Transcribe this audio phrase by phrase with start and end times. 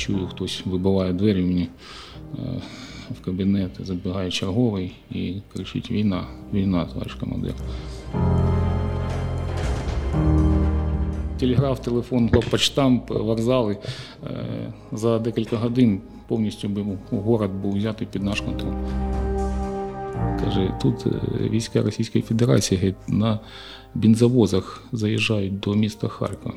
[0.00, 1.68] чую, хтось вибиває двері мені
[3.10, 7.54] в кабінет, забігає черговий і кричить Війна, війна, товариш командир.
[11.38, 13.76] Телеграф, телефон, почтамп, вокзали.
[14.92, 18.74] За декілька годин повністю город був взятий під наш контроль.
[20.44, 21.06] Каже, тут
[21.40, 23.38] війська Російської Федерації на
[23.94, 26.54] бензовозах заїжджають до міста Харкова.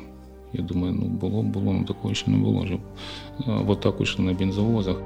[0.54, 2.66] Я думаю, ну було, було, ну такого ще не було.
[2.66, 2.80] Щоб
[3.46, 4.96] в атаку йшли на бензовозах.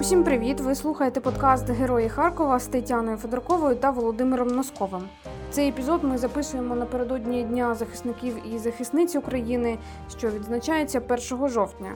[0.00, 0.60] Усім привіт!
[0.60, 5.02] Ви слухаєте подкаст Герої Харкова з Тетяною Федорковою та Володимиром Носковим.
[5.50, 9.78] Цей епізод ми записуємо напередодні Дня захисників і захисниць України,
[10.18, 11.90] що відзначається 1 жовтня.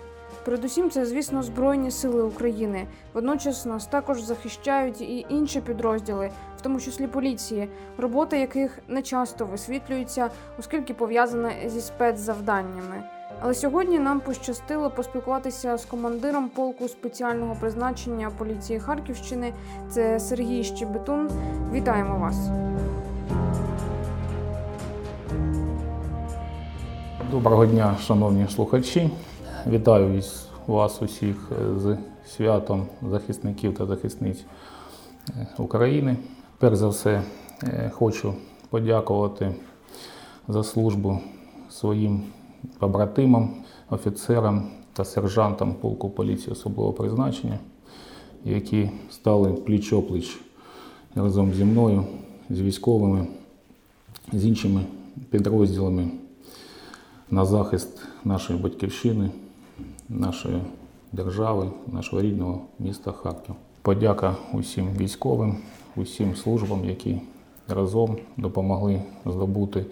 [0.46, 2.86] Передусім, це, звісно, Збройні Сили України.
[3.14, 9.46] Водночас нас також захищають і інші підрозділи, в тому числі поліції, робота яких не часто
[9.46, 13.02] висвітлюється, оскільки пов'язана зі спецзавданнями.
[13.40, 19.52] Але сьогодні нам пощастило поспілкуватися з командиром полку спеціального призначення поліції Харківщини.
[19.90, 21.30] Це Сергій Щебетун.
[21.72, 22.36] Вітаємо вас.
[27.30, 29.10] Доброго дня, шановні слухачі.
[29.70, 30.22] Вітаю
[30.66, 34.44] вас усіх з святом захисників та захисниць
[35.58, 36.16] України.
[36.58, 37.22] Перш за все,
[37.90, 38.34] хочу
[38.70, 39.54] подякувати
[40.48, 41.18] за службу
[41.70, 42.22] своїм
[42.78, 43.54] побратимам,
[43.90, 47.58] офіцерам та сержантам полку поліції особливого призначення,
[48.44, 50.36] які стали пліч-опліч
[51.14, 52.04] разом зі мною,
[52.50, 53.26] з військовими,
[54.32, 54.80] з іншими
[55.30, 56.10] підрозділами
[57.30, 59.30] на захист нашої батьківщини,
[60.08, 60.62] нашої
[61.12, 63.54] держави, нашого рідного міста Харків.
[63.82, 65.56] Подяка усім військовим,
[65.96, 67.20] усім службам, які
[67.68, 69.86] разом допомогли здобути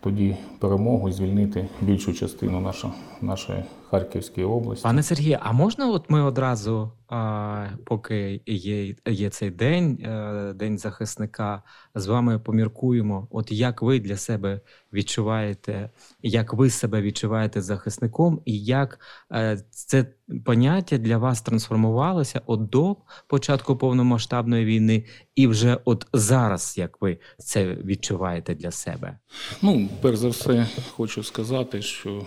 [0.00, 4.82] тоді перемогу і звільнити більшу частину нашої, нашої Харківської області.
[4.82, 10.78] Пане Сергію, а можна, от ми одразу, а, поки є є цей день, е, день
[10.78, 11.62] захисника,
[11.94, 14.60] з вами поміркуємо, от як ви для себе
[14.92, 15.90] відчуваєте,
[16.22, 19.00] як ви себе відчуваєте захисником, і як
[19.32, 20.06] е, це
[20.44, 25.04] поняття для вас трансформувалося от до початку повномасштабної війни,
[25.34, 29.18] і вже от зараз, як ви це відчуваєте для себе?
[29.62, 30.66] Ну, перш за все,
[30.96, 32.26] хочу сказати, що.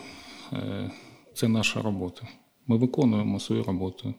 [1.36, 2.28] Це наша робота.
[2.68, 4.14] Ми виконуємо свою роботу.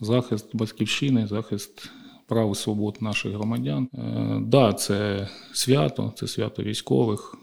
[0.00, 1.90] Захист батьківщини, захист
[2.26, 3.86] прав і свобод наших громадян.
[3.86, 7.38] Так, е, да, це свято, це свято військових.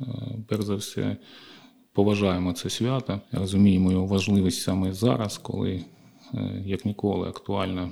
[0.00, 0.04] Е,
[0.48, 1.16] перш за все,
[1.92, 5.84] поважаємо це свято, розуміємо його важливість саме зараз, коли,
[6.34, 7.90] е, як ніколи, актуальна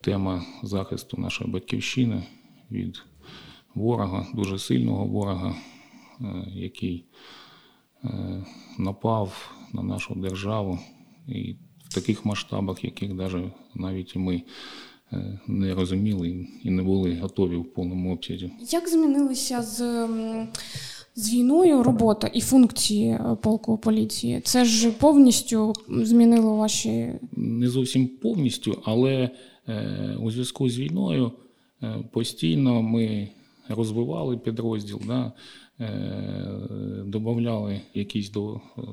[0.00, 2.22] тема захисту нашої батьківщини
[2.70, 3.02] від
[3.74, 5.54] ворога, дуже сильного ворога,
[6.46, 7.04] який
[8.78, 10.78] напав на нашу державу
[11.28, 11.56] і
[11.88, 14.42] в таких масштабах, яких навіть навіть ми
[15.12, 18.50] е, не розуміли і не були готові в повному обсязі.
[18.70, 20.08] Як змінилися з
[21.14, 24.40] з війною робота і функції е, полку поліції?
[24.40, 29.30] Це ж повністю змінило ваші не зовсім повністю, але
[29.68, 31.32] е, у зв'язку з війною
[32.12, 33.28] постійно ми
[33.68, 35.00] розвивали підрозділ.
[35.06, 35.32] Да?
[35.80, 38.30] Е, додавали якісь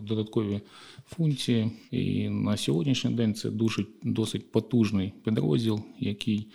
[0.01, 0.61] додаткові
[1.05, 1.71] функції.
[1.91, 6.47] І на сьогоднішній день це дуже досить потужний підрозділ, який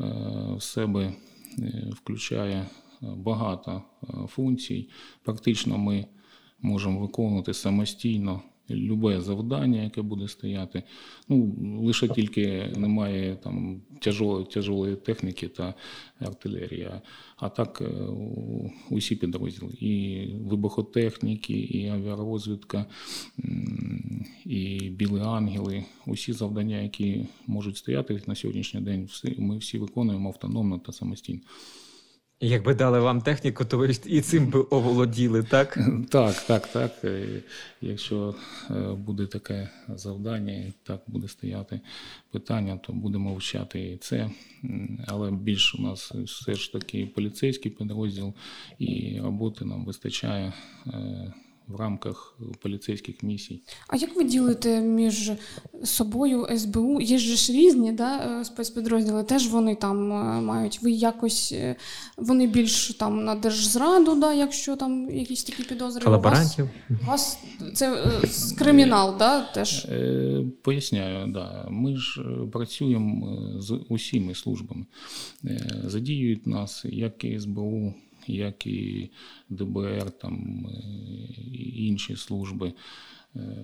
[0.00, 0.04] е,
[0.56, 1.12] в себе
[1.58, 2.66] е, включає
[3.00, 3.82] багато
[4.28, 4.88] функцій.
[5.24, 6.06] Практично ми
[6.60, 8.42] можемо виконувати самостійно
[8.74, 10.82] любе завдання, яке буде стояти.
[11.28, 15.74] Ну, Лише тільки немає там тяжолої, тяжолої техніки та
[16.20, 16.90] артилерії.
[17.36, 18.06] А так е,
[18.90, 19.72] усі підрозділи.
[19.80, 22.86] І вибухотехніки, і авіарозвідка,
[24.44, 30.78] і білі ангели, усі завдання, які можуть стояти на сьогоднішній день, ми всі виконуємо автономно
[30.78, 31.40] та самостійно.
[32.44, 35.78] Якби дали вам техніку, то ви і цим би оволоділи, так?
[36.10, 36.92] Так, так, так.
[37.04, 37.42] Е,
[37.80, 38.34] якщо
[38.70, 41.80] е, буде таке завдання, і так буде стояти
[42.30, 44.30] питання, то будемо вчати і це.
[45.06, 48.34] Але більш у нас все ж таки поліцейський підрозділ,
[48.78, 50.52] і роботи нам вистачає
[50.86, 51.32] е,
[51.68, 53.62] в рамках поліцейських місій.
[53.88, 55.32] А як ви ділите між
[55.84, 57.00] собою СБУ?
[57.00, 60.82] Є ж різні да, е, спецпідрозділи, теж вони там е, мають.
[60.82, 61.76] Ви якось е,
[62.16, 66.04] вони більш там на держзраду, да, якщо там якісь такі підозри.
[66.04, 66.68] Колаборантів.
[66.90, 68.10] У вас, у вас це
[68.58, 69.88] кримінал, да, теж?
[70.62, 71.66] Поясняю, да.
[71.70, 72.22] Ми ж
[72.52, 74.86] працюємо з усіма службами.
[75.84, 77.94] Задіюють нас як і СБУ
[78.26, 79.10] як і
[79.48, 80.66] ДБР, там
[81.52, 82.72] і інші служби.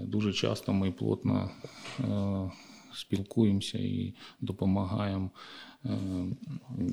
[0.05, 1.50] Дуже часто ми плотно
[2.94, 5.31] спілкуємося і допомагаємо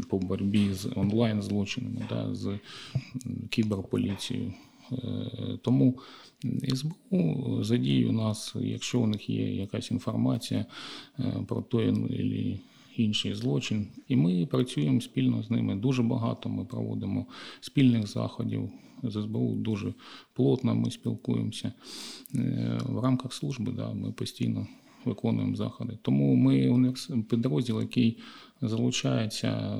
[0.09, 2.59] по боротьбі з онлайн злочинами, да, з
[3.49, 4.53] кіберполіцією.
[5.61, 5.99] Тому
[6.73, 10.65] СБУ задіє нас, якщо у них є якась інформація
[11.47, 12.59] про той або
[12.99, 15.75] інший злочин, і ми працюємо спільно з ними.
[15.75, 17.25] Дуже багато ми проводимо
[17.61, 18.69] спільних заходів
[19.03, 19.55] з СБУ.
[19.55, 19.93] Дуже
[20.33, 21.73] плотно ми спілкуємося
[22.35, 23.71] е, в рамках служби.
[23.71, 24.67] Да, Ми постійно
[25.05, 25.97] виконуємо заходи.
[26.01, 26.93] Тому ми
[27.29, 28.17] підрозділ, який
[28.61, 29.77] залучається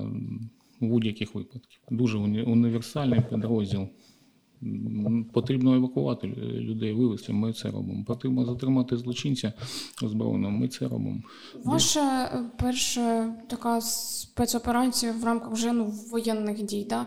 [0.79, 1.79] в будь-яких випадках.
[1.91, 3.87] Дуже універсальний підрозділ.
[5.33, 6.27] Потрібно евакувати
[6.59, 7.33] людей, вивезти.
[7.33, 8.03] Ми це робимо.
[8.07, 9.53] Потрібно затримати злочинця
[10.03, 10.51] озброєного.
[10.51, 11.21] Ми це робимо.
[11.63, 16.85] Ваша е, перша така спецоперація в рамках вже ну, воєнних дій.
[16.89, 17.05] Да?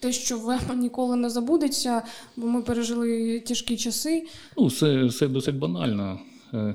[0.00, 2.02] Те, що вам ніколи не забудеться,
[2.36, 4.26] бо ми пережили тяжкі часи.
[4.56, 6.18] Ну, все, все досить банально.
[6.54, 6.74] Е,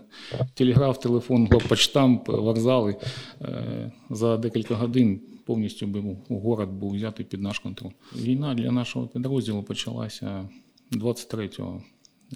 [0.54, 2.96] телеграф, телефон, почтамп, вокзали
[3.42, 7.92] е, за декілька годин повністю город був взятий під наш контроль.
[8.16, 10.50] Війна для нашого підрозділу почалася
[10.92, 11.50] 23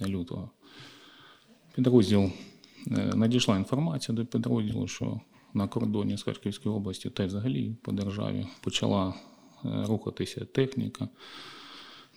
[0.08, 0.50] лютого.
[1.76, 2.32] Підрозділ е,
[3.16, 5.20] надійшла інформація до підрозділу, що
[5.54, 9.14] на кордоні з Харківської області та й взагалі по державі почала
[9.64, 11.08] рухатися техніка.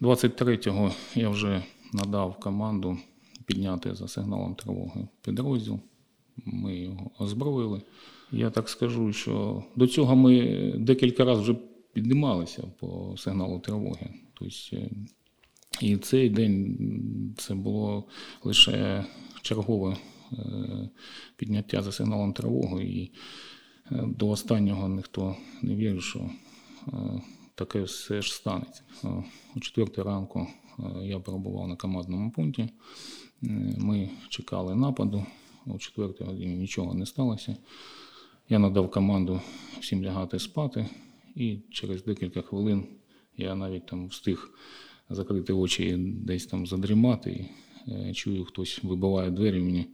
[0.00, 1.62] 23-го я вже
[1.93, 2.99] надав команду
[3.48, 5.78] підняти за сигналом тривоги підрозділ.
[6.44, 7.82] Ми його озброїли.
[8.32, 11.54] Я так скажу, що до цього ми декілька разів вже
[11.92, 14.10] піднімалися по сигналу тривоги.
[14.34, 14.90] Тобто, е,
[15.80, 18.04] і цей день це було
[18.44, 19.04] лише
[19.42, 19.96] чергове
[20.32, 20.38] е,
[21.36, 22.84] підняття за сигналом тривоги.
[22.84, 23.12] І
[23.92, 26.30] е, до останнього ніхто не вірив, що
[27.54, 28.82] таке все ж станеться.
[29.04, 30.46] О 4 ранку
[31.02, 32.68] я перебував на командному пункті.
[33.43, 35.26] Ми чекали нападу.
[35.67, 37.56] О 4 годині нічого не сталося.
[38.49, 39.40] Я надав команду
[39.81, 40.87] всім лягати спати,
[41.35, 42.87] і через декілька хвилин
[43.37, 44.50] я навіть там встиг
[45.11, 47.49] закрити очі і десь там задрімати.
[47.87, 49.87] І, е, чую, хтось вибиває двері мені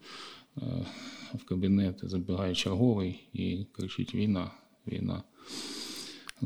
[0.57, 0.87] е,
[1.35, 4.51] в кабінет, забігає черговий і кричить Війна,
[4.87, 5.23] війна.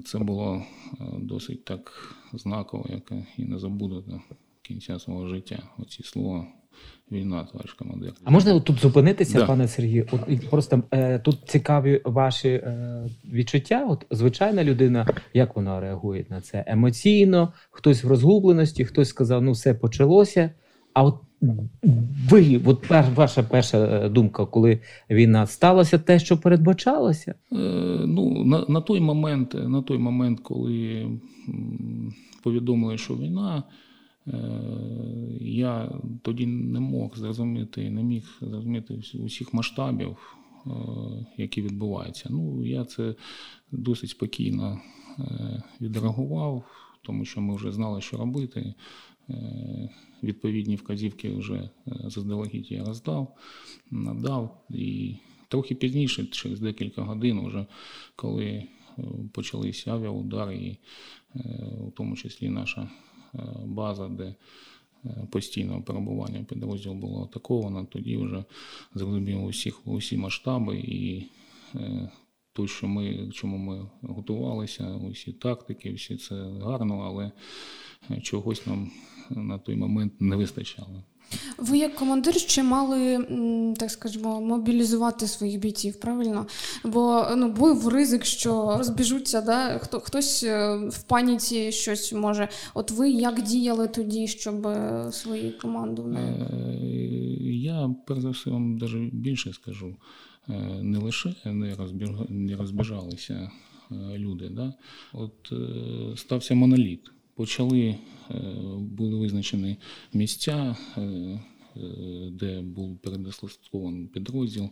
[0.04, 0.62] Це було
[1.00, 4.20] е, досить так знаково, яке і не забуду до
[4.62, 5.68] кінця свого життя.
[5.78, 6.46] Оці слова
[7.12, 8.12] війна, товариш командир.
[8.24, 9.46] А можна тут зупинитися, да.
[9.46, 10.06] пане Сергію?
[10.12, 13.86] От просто е, тут цікаві ваші е, відчуття.
[13.90, 19.52] От звичайна людина, як вона реагує на це емоційно, хтось в розгубленості, хтось сказав, ну
[19.52, 20.50] все почалося.
[20.94, 21.14] А от
[22.30, 24.78] ви, от ваша перша е, думка, коли
[25.10, 27.34] війна сталося, те, що передбачалося?
[27.52, 27.56] Е,
[28.06, 31.06] ну на на той момент, на той момент, коли
[32.42, 33.62] повідомили, що війна.
[34.32, 34.38] Е,
[35.40, 35.90] я
[36.22, 40.36] тоді не мог зрозуміти, не міг зрозуміти усіх масштабів,
[40.66, 40.70] е,
[41.36, 42.28] які відбуваються.
[42.30, 43.14] Ну, я це
[43.72, 44.80] досить спокійно
[45.18, 46.64] е, відреагував,
[47.02, 48.74] тому що ми вже знали, що робити.
[50.22, 53.36] Відповідні вказівки вже заздалегідь я роздав,
[53.90, 54.64] надав.
[54.70, 55.16] І
[55.48, 57.66] трохи пізніше, через декілька годин, вже
[58.16, 58.64] коли
[59.32, 60.78] почалися авіаудари, і
[61.88, 62.90] в тому числі наша
[63.64, 64.34] база, де
[65.04, 68.44] е, постійного перебування підрозділ було атаковано, тоді вже
[68.94, 71.26] зрозуміло усіх усі масштаби і
[71.74, 72.10] е,
[72.52, 77.32] то, що ми чому ми готувалися, усі тактики, всі це гарно, але
[78.22, 78.90] чогось нам
[79.30, 81.02] на той момент не вистачало.
[81.58, 83.26] Ви як командир ще мали,
[83.78, 86.46] так скажімо, мобілізувати своїх бійців, правильно?
[86.84, 89.78] Бо ну, був ризик, що розбіжуться, да?
[89.78, 92.48] Хто, хтось е, в паніці щось може.
[92.74, 96.20] От ви як діяли тоді, щоб е, свою команду не.
[96.20, 96.78] Е,
[97.52, 99.96] я перш за все вам навіть більше скажу.
[100.80, 102.08] Не лише не, розбіж...
[102.28, 103.50] не розбіжалися
[104.16, 104.48] люди.
[104.48, 104.74] Да?
[105.12, 105.52] От
[106.16, 107.98] стався моноліт почали,
[108.30, 108.34] е,
[108.78, 109.76] були визначені
[110.12, 111.40] місця, е, е,
[112.32, 114.68] де був передислокований підрозділ,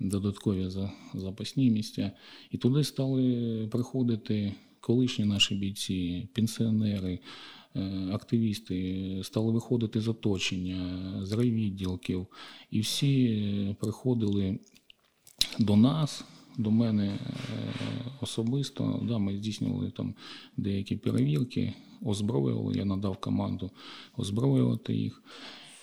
[0.00, 0.68] додаткові
[1.14, 2.12] запасні місця.
[2.50, 7.18] І туди стали приходити колишні наші бійці, пенсіонери.
[8.12, 12.26] Активісти стали виходити з оточення, з райвідділків,
[12.70, 14.58] і всі приходили
[15.58, 16.24] до нас,
[16.60, 17.18] до мене
[18.20, 19.00] особисто.
[19.08, 20.14] Да, Ми здійснювали там
[20.56, 21.74] деякі перевірки
[22.04, 23.70] озброювали, я надав команду
[24.16, 25.22] озброювати їх.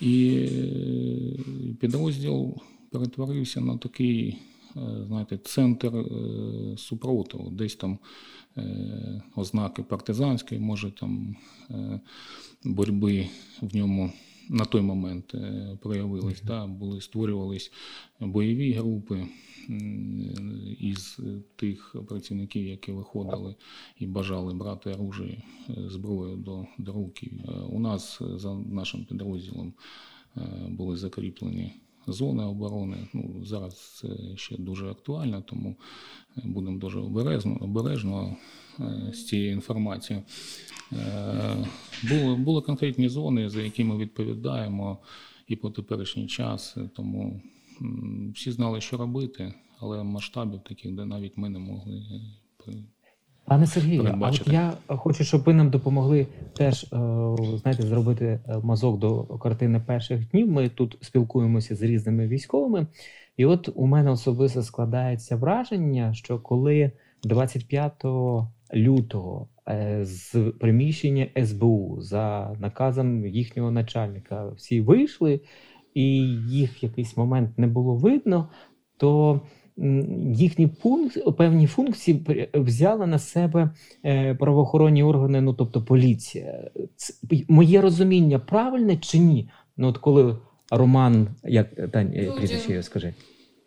[0.01, 2.55] І е, підрозділ
[2.91, 4.37] перетворився на такий,
[4.75, 7.99] е, знаєте, центр е, супротиву, десь там
[9.35, 11.35] ознаки партизанської, може там
[12.63, 13.27] боротьби
[13.61, 14.11] в ньому
[14.49, 15.35] на той момент
[15.81, 16.41] проявились.
[16.41, 16.45] Mm-hmm.
[16.45, 17.71] Да, були створювались
[18.19, 19.27] бойові групи
[20.79, 21.19] із
[21.55, 23.55] тих працівників, які виходили
[23.99, 27.31] і бажали брати оружие, зброю до, до руки.
[27.69, 29.73] У нас за нашим підрозділом
[30.67, 31.73] були закріплені
[32.07, 32.97] зони оборони.
[33.13, 35.75] Ну, Зараз це ще дуже актуально, тому
[36.43, 38.35] будемо дуже обережно обережно
[38.79, 40.25] е, з цією інформацією.
[40.93, 41.67] Е,
[42.09, 44.97] були, були конкретні зони, за які ми відповідаємо
[45.47, 47.41] і по теперішній час, тому
[48.35, 52.03] всі знали, що робити, але масштабів таких, де навіть ми не могли.
[53.47, 56.27] Пане Сергію, а от я хочу, щоб ви нам допомогли
[56.57, 56.87] теж е,
[57.61, 60.51] знаєте, зробити е, мазок до картини перших днів.
[60.51, 62.87] Ми тут спілкуємося з різними військовими,
[63.37, 66.91] і от у мене особисто складається враження, що коли
[67.23, 67.93] 25
[68.73, 75.41] лютого е, з приміщення СБУ за наказом їхнього начальника всі вийшли,
[75.93, 76.03] і
[76.49, 78.49] їх якийсь момент не було видно,
[78.97, 79.41] то
[80.33, 83.69] їхні пункт, певні функції взяли на себе
[84.05, 86.71] е, правоохоронні органи, ну тобто поліція.
[86.95, 87.13] Це,
[87.47, 89.49] моє розуміння правильне чи ні?
[89.77, 90.37] Ну от коли
[90.71, 93.13] Роман, як Тань, е, прізвище скажи.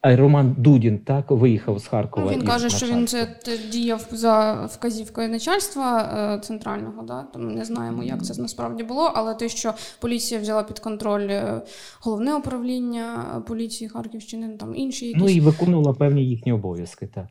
[0.02, 2.26] А Роман Дудін так виїхав з Харкова.
[2.26, 3.37] Ну, він каже, що він це
[3.73, 6.00] діяв за вказівкою начальства
[6.37, 7.23] е, центрального, да?
[7.23, 9.12] тому не знаємо, як це насправді було.
[9.14, 11.62] Але те, що поліція взяла під контроль е,
[12.00, 15.23] головне управління поліції Харківщини, там інші якісь...
[15.23, 17.07] ну і виконувала певні їхні обов'язки.
[17.07, 17.26] так.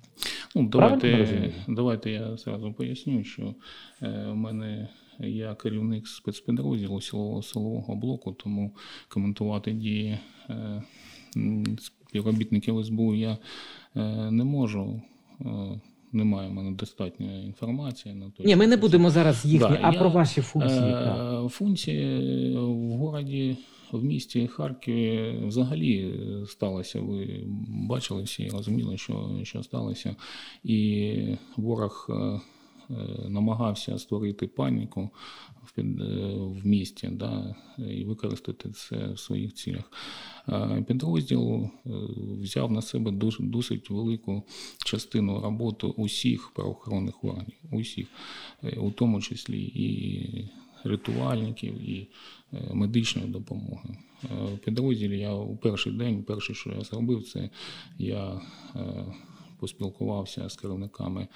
[0.55, 3.55] Ну, Давайте давайте я зразу поясню, що
[4.01, 4.87] е, в мене.
[5.21, 8.75] Я керівник спецпідрозділу силового силового блоку, тому
[9.09, 10.83] коментувати дії е,
[12.09, 13.37] співробітників СБУ я
[13.95, 15.01] е, не можу.
[15.41, 18.43] Е, немає в мене достатньої інформації на то.
[18.43, 20.91] Ні, ми не будемо зараз їхні, да, а я, про ваші функції.
[20.91, 23.57] Е, функції в городі,
[23.91, 26.13] в місті Харкові взагалі
[26.47, 27.01] сталося.
[27.01, 30.15] Ви бачили всі, розуміли, що що сталося.
[30.63, 31.15] І
[31.57, 32.09] ворог
[33.27, 35.09] намагався створити паніку
[35.63, 35.81] в
[36.37, 39.91] в місті да, і використати це в своїх цілях.
[40.87, 41.69] Підрозділ е,
[42.41, 44.43] взяв на себе дуже досить велику
[44.85, 48.07] частину роботи усіх правоохоронних органів, усіх,
[48.63, 50.49] е, у тому числі і
[50.83, 52.07] рятувальників, і
[52.53, 53.97] е, медичної допомоги.
[54.23, 57.49] В підрозділі я у перший день, перше, що я зробив, це
[57.97, 58.41] я
[59.59, 61.27] поспілкувався з керівниками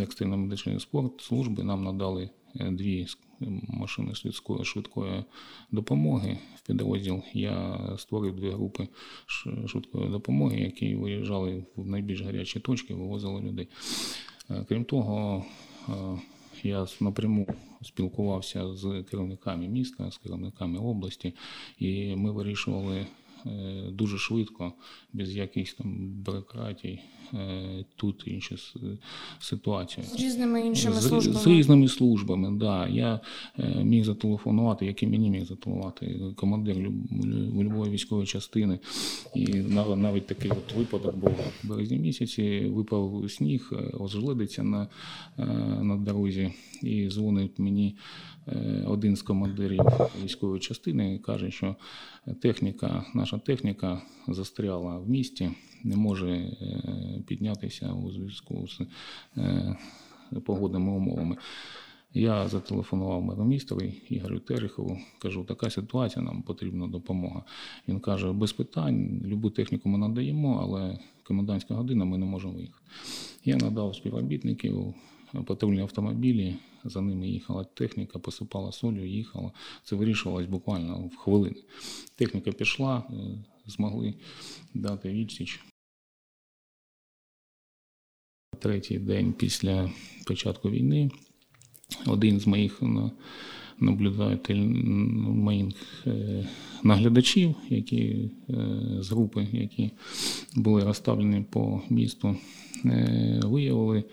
[0.00, 1.62] екстреної медичної спорт служби.
[1.64, 3.06] Нам надали дві
[3.68, 5.24] машини швидкої швидкої
[5.70, 7.22] допомоги в підрозділ.
[7.32, 8.88] Я створив дві групи
[9.66, 13.68] швидкої допомоги, які виїжджали в найбільш гарячі точки, вивозили людей.
[14.50, 15.44] Е, крім того,
[15.88, 15.92] е,
[16.62, 17.46] я напряму
[17.82, 21.34] спілкувався з керівниками міста, з керівниками області,
[21.78, 23.19] і ми вирішували Е,
[23.90, 24.72] дуже швидко,
[25.12, 27.00] без якихось там бюрократій,
[27.34, 28.56] е, тут інші
[29.40, 30.06] ситуації.
[30.06, 31.38] З різними іншими службами.
[31.38, 32.88] З, з різними службами, да.
[32.88, 33.20] Я
[33.58, 36.76] е, міг зателефонувати, як і мені міг зателефонувати командир
[37.58, 38.78] любої військової частини.
[39.34, 39.46] І
[39.96, 41.32] навіть такий от випадок був
[41.64, 44.88] в березні місяці, випав сніг, ожеледиться на,
[45.82, 47.96] на дорозі і дзвонить мені
[48.86, 49.80] один з командирів
[50.24, 51.76] військової частини каже, що
[52.42, 55.50] техніка, наша техніка застряла в місті,
[55.84, 56.52] не може е,
[57.26, 58.80] піднятися у зв'язку з
[59.36, 59.76] е,
[60.44, 61.36] погодними умовами.
[62.14, 67.42] Я зателефонував меромістрові Ігорю Терехову, кажу, така ситуація, нам потрібна допомога.
[67.88, 72.84] Він каже, без питань, любу техніку ми надаємо, але комендантська година ми не можемо виїхати.
[73.44, 74.94] Я надав співробітників
[75.46, 79.52] патрульні автомобілі, за ними їхала техніка, посипала солью, їхала.
[79.84, 81.62] Це вирішувалось буквально в хвилини.
[82.16, 83.14] Техніка пішла, е,
[83.66, 84.14] змогли
[84.74, 85.64] дати відсіч.
[88.58, 89.90] Третій день після
[90.26, 91.10] початку війни
[92.06, 92.82] один з моїх
[93.80, 94.70] наблюдателів,
[95.34, 95.74] моїх
[96.06, 96.48] е,
[96.82, 98.54] наглядачів, які е,
[99.00, 99.90] з групи, які
[100.54, 102.36] були розставлені по місту,
[103.42, 104.04] виявили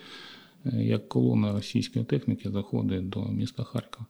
[0.66, 4.06] як колона російської техніки заходить до міста Харкова.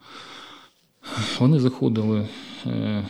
[1.40, 2.28] Вони заходили
[2.66, 3.06] е, е,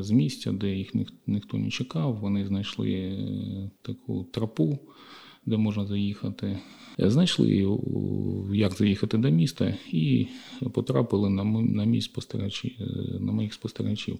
[0.00, 0.92] з місця, де їх
[1.26, 2.16] ніхто не чекав.
[2.16, 4.78] Вони знайшли е, таку тропу,
[5.46, 6.58] де можна заїхати.
[6.98, 7.78] Знайшли,
[8.52, 10.26] як заїхати до міста, і
[10.72, 12.76] потрапили на на, мій спостерігачі,
[13.20, 14.18] на моїх спостерігачів.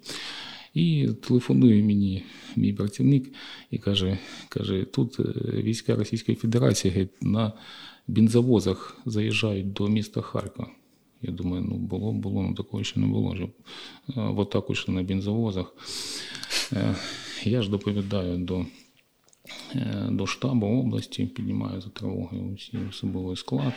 [0.74, 2.22] І телефонує мені
[2.56, 3.32] мій працівник
[3.70, 5.18] і каже: каже, тут
[5.54, 7.52] війська Російської Федерації на
[8.10, 10.70] бензовозах заїжджають до міста Харкова.
[11.22, 13.36] Я думаю, ну було, було, ну такого ще не було.
[13.36, 13.50] Щоб
[14.06, 15.74] в атаку йшли на бензовозах.
[17.44, 18.66] Я ж доповідаю до
[20.10, 23.72] до штабу області, піднімаю за тривогою усі особовий склад.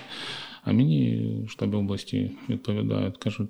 [0.63, 3.49] А мені в штабі області відповідають, кажуть,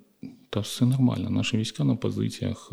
[0.49, 2.71] та все нормально, наші війська на позиціях,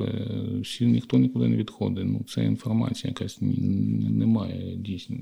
[0.60, 2.04] всі ніхто нікуди не відходить.
[2.06, 5.16] Ну, Це інформація якась немає дійсно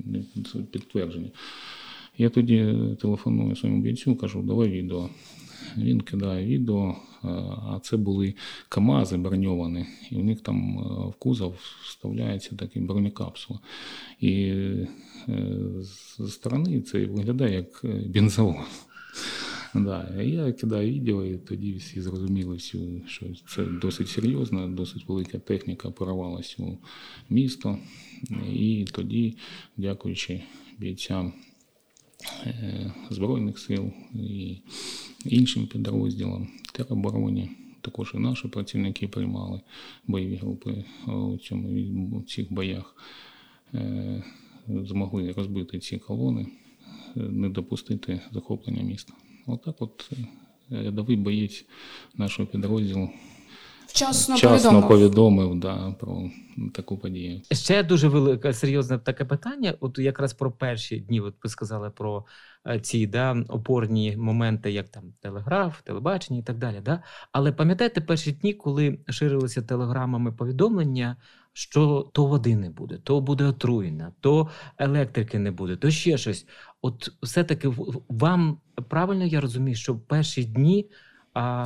[0.71, 1.31] підтвердження.
[2.19, 5.11] Я тоді телефоную своєму бійцю, кажу, давай відео.
[5.77, 8.35] Він кидає відео, а це були
[8.69, 10.79] Камази броньовані, і в них там
[11.11, 13.61] в кузов вставляється такий бронекапсула.
[14.21, 14.89] І е,
[15.79, 18.57] з сторони це виглядає як е, бензовоз.
[19.75, 22.79] Да, Я кидаю відео, і тоді всі зрозуміли, що
[23.49, 26.79] це досить серйозно, досить велика техніка порвалася у
[27.29, 27.79] місто.
[28.53, 29.37] І тоді,
[29.77, 30.43] дякуючи
[30.79, 31.48] бійцям е,
[33.11, 34.57] Збройних сил і
[35.25, 39.61] іншим підрозділам теробороні, також і наші працівники приймали
[40.07, 41.69] бойові групи у цьому
[42.19, 42.97] у цих боях,
[43.75, 44.23] е,
[44.69, 46.47] змогли розбити ці колони,
[47.17, 49.13] е, не допустити захоплення міста.
[49.47, 50.19] Отак, от, от
[50.71, 51.65] рядовий боєць
[52.17, 53.11] нашого підрозділу
[53.89, 56.31] Вчасно, Вчасно повідомив, повідомив да, про
[56.75, 57.41] таку подію.
[57.53, 59.75] Ще дуже велике серйозне таке питання.
[59.81, 62.25] От якраз про перші дні, от ви сказали про
[62.67, 66.81] е, ці да, опорні моменти, як там телеграф, телебачення і так далі.
[66.85, 67.03] Да?
[67.33, 71.17] Але пам'ятаєте перші дні, коли ширилися телеграмами повідомлення,
[71.53, 76.47] що то води не буде, то буде отруєна, то електрики не буде, то ще щось.
[76.83, 77.73] От все-таки
[78.09, 80.91] вам правильно я розумію, що в перші дні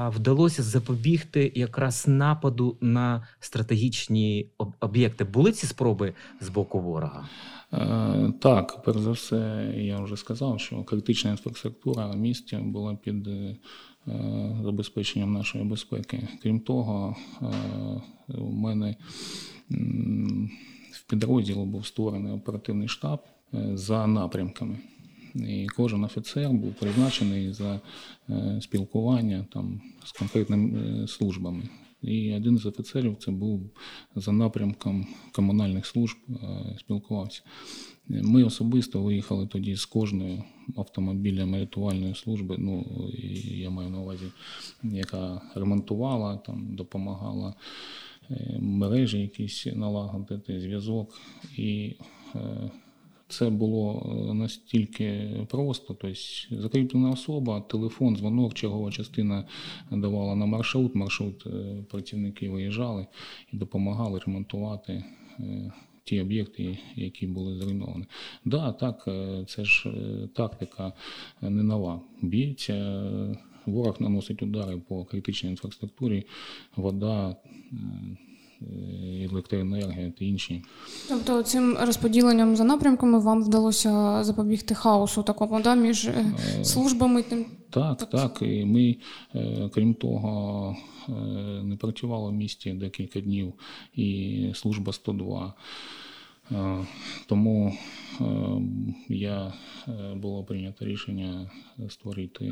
[0.09, 4.51] вдалося запобігти якраз нападу на стратегічні
[4.81, 5.25] об'єкти.
[5.25, 7.29] Були ці спроби з боку ворога?
[7.73, 13.29] Е, так, перш за все, я вже сказав, що критична інфраструктура в місті була під
[13.29, 13.57] е,
[14.63, 16.29] забезпеченням нашої безпеки.
[16.43, 17.47] Крім того, е,
[18.35, 18.97] у мене
[20.93, 23.21] в підрозділу був створений оперативний штаб
[23.75, 24.79] за напрямками.
[25.35, 27.81] І кожен офіцер був призначений за
[28.31, 31.63] е, спілкування там з конкретними е, службами.
[32.03, 33.71] І один з офіцерів це був
[34.17, 37.43] за напрямком комунальних служб, е, спілкувався.
[38.09, 40.43] Ми особисто виїхали тоді з кожною
[40.77, 42.57] автомобілем рятувальної служби.
[42.59, 42.87] Ну
[43.45, 44.25] я маю на увазі,
[44.83, 47.55] яка ремонтувала, там допомагала
[48.59, 51.21] мережі якісь налагодити зв'язок.
[51.57, 51.95] І
[53.33, 59.45] це було е, настільки просто, тобто закріплена особа, телефон, дзвонок, чергова частина
[59.91, 60.95] давала на маршрут.
[60.95, 63.07] Маршрут е, працівники виїжджали
[63.53, 65.05] і допомагали ремонтувати
[65.41, 65.73] е,
[66.05, 68.05] ті об'єкти, які були зруйновані.
[68.45, 69.09] Да, так,
[69.49, 69.93] це ж
[70.35, 70.93] тактика
[71.41, 72.01] не нова.
[72.23, 73.05] Б'ється,
[73.67, 76.27] ворог наносить удари по критичній інфраструктурі,
[76.77, 77.37] вода.
[78.71, 80.63] Е, електроенергія та інші.
[81.09, 87.25] Тобто цим розподіленням за напрямками вам вдалося запобігти хаосу такому да, між е, е, службами?
[87.71, 88.11] Так, так.
[88.11, 88.39] так.
[88.43, 88.97] І ми,
[89.75, 90.77] крім того,
[91.63, 93.53] не працювали в місті декілька днів,
[93.95, 95.55] і служба 102.
[97.27, 97.79] Тому
[99.09, 99.53] я
[100.17, 101.51] було прийнято рішення
[101.89, 102.45] створити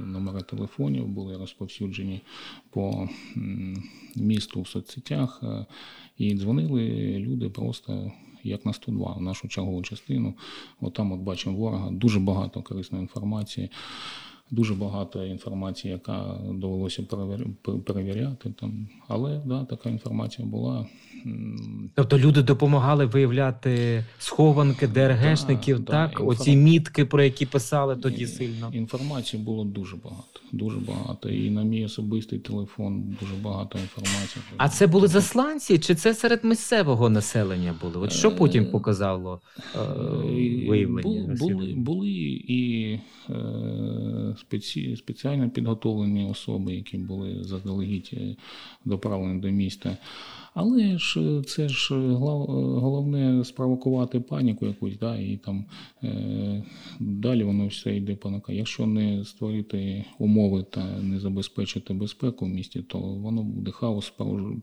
[0.00, 2.20] номери телефонів, були розповсюджені
[2.70, 3.08] по
[4.16, 5.42] місту в соцсетях,
[6.18, 8.12] і дзвонили люди просто.
[8.42, 10.34] Як на 102 в нашу чергову частину,
[10.80, 13.70] от там от бачимо ворога, дуже багато корисної інформації.
[14.50, 17.02] Дуже багато інформації, яка довелося
[17.86, 18.52] перевіряти.
[18.60, 18.88] Там.
[19.08, 20.86] Але да, така інформація була.
[21.94, 26.18] Тобто люди допомагали виявляти схованки ДРГшників, да, так?
[26.18, 28.70] Да, Оці мітки, про які писали тоді сильно.
[28.72, 30.40] Інформації було дуже багато.
[30.52, 31.28] Дуже багато.
[31.28, 34.44] І на мій особистий телефон дуже багато інформації.
[34.56, 37.98] А це були засланці, чи це серед місцевого населення були?
[37.98, 39.40] От що потім е, показало
[39.74, 39.78] е,
[40.68, 41.36] виявлення?
[41.40, 42.08] Були, були
[42.48, 42.92] і
[43.30, 48.36] е, спеці, спеціально підготовлені особи, які були заздалегідь е,
[48.84, 49.96] доправлені до міста.
[50.58, 55.64] Але ж е, це ж е, головне спровокувати паніку якусь, да, і там
[56.04, 56.64] е,
[57.00, 58.56] далі воно все йде по наказ.
[58.56, 64.12] Якщо не створити умови та не забезпечити безпеку в місті, то воно буде хаос,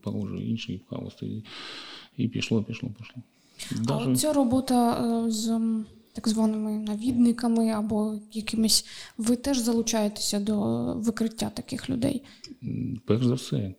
[0.04, 1.22] порожує інший хаос.
[1.22, 1.44] І,
[2.18, 3.22] і пішло, пішло, пішло.
[3.84, 4.12] Даже...
[4.12, 5.62] А ця робота з
[6.14, 8.86] так званими навідниками або якимись.
[9.18, 10.58] Ви теж залучаєтеся до
[10.94, 12.24] викриття таких людей?
[13.06, 13.74] Перш за все, е,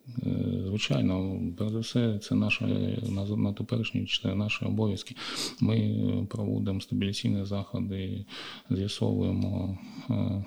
[0.66, 2.64] звичайно, перш за все, це наше
[3.36, 5.14] на, теперішній це наші обов'язки.
[5.60, 8.24] Ми проводимо стабіляційні заходи,
[8.70, 9.78] з'ясовуємо,
[10.10, 10.44] е,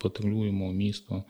[0.00, 1.24] патрулюємо місто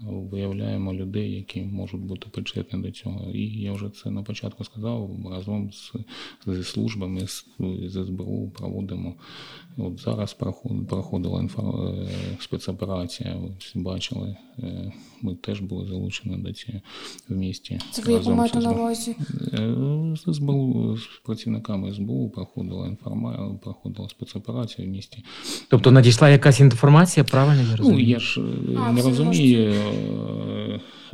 [0.00, 3.30] виявляємо людей, які можуть бути причетні до цього.
[3.30, 5.92] І я вже це на початку сказав, разом з,
[6.46, 7.46] зі службами з,
[7.84, 9.14] з СБУ проводимо.
[9.76, 10.36] От зараз
[10.88, 12.08] проходила інфо, е,
[12.40, 14.36] спецоперація, всі бачили.
[14.58, 16.78] Е, ми теж були залучені до цього
[17.28, 17.80] в місті.
[17.90, 19.16] Це ви маєте на увазі?
[19.52, 19.74] Е,
[20.16, 25.24] з СБУ, з працівниками СБУ проходила інформація, проходила спецоперація в місті.
[25.68, 28.06] Тобто надійшла якась інформація, правильно я розумію?
[28.06, 28.40] Ну, я ж
[28.86, 29.74] а, не розумію.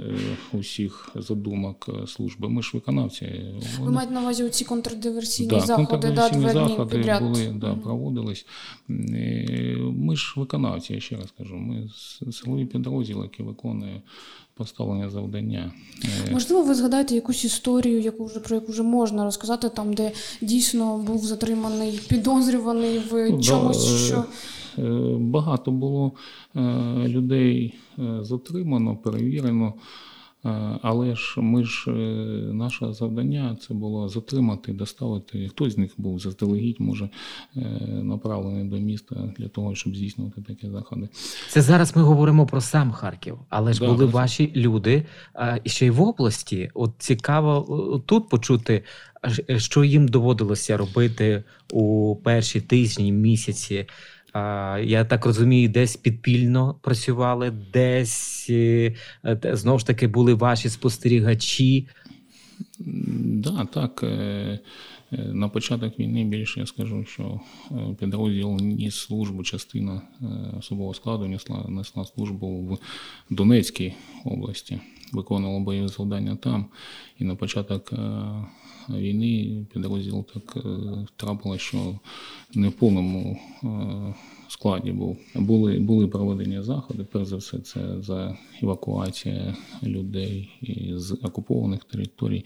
[0.01, 2.49] Е, усіх задумок служби.
[2.49, 3.27] Ми ж виконавці.
[3.81, 7.23] Ви маєте на увазі ці контрдиверсійні да, заходи, контрдиверсійні да, заходи підряд.
[7.23, 8.47] були, да, проводились.
[8.91, 11.57] Е, ми ж виконавці, я ще раз кажу.
[11.57, 11.89] Ми
[12.33, 14.03] силові підрозділи, які виконує
[14.55, 15.73] поставлення завдання.
[16.29, 20.13] Е, Можливо, ви згадаєте якусь історію, яку вже про яку вже можна розказати, там, де
[20.41, 24.25] дійсно був затриманий підозрюваний в ну, чомусь, да, що.
[24.79, 24.83] Е,
[25.21, 26.13] багато було
[26.57, 26.61] е,
[27.09, 29.75] людей е, затримано, перевірено.
[30.83, 31.91] Але ж ми ж
[32.53, 35.49] наше завдання це було затримати, доставити.
[35.49, 37.09] Хтось з них був заздалегідь, може
[38.03, 41.09] направлений до міста для того, щоб здійснювати такі заходи.
[41.49, 45.05] Це зараз ми говоримо про сам Харків, але ж да, були ваші люди
[45.65, 46.71] ще й в області.
[46.75, 48.85] От цікаво тут почути,
[49.57, 53.87] що їм доводилося робити у перші тижні місяці.
[54.85, 58.95] Я так розумію, десь підпільно працювали, десь е,
[59.45, 61.89] знову ж таки були ваші спостерігачі.
[62.79, 64.03] Да, так.
[64.03, 64.59] Е,
[65.13, 67.41] е, на початок війни більше я скажу, що
[68.01, 70.03] підрозділ ніс службу, частина
[70.59, 72.79] особового складу несла, несла службу в
[73.35, 73.95] Донецькій
[74.25, 74.81] області,
[75.13, 76.67] виконувала бойові завдання там.
[77.19, 77.93] І на початок
[78.91, 80.65] війни підрозділ так
[81.17, 81.99] трапило, що
[82.55, 83.39] не в повному
[84.49, 85.19] складі був.
[85.35, 87.05] Були були проведені заходи.
[87.13, 90.51] Перш за все, це за евакуація людей
[90.97, 92.45] з окупованих територій.